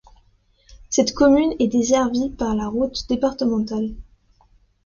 [0.89, 3.93] Cette commune est desservie par la route départementale.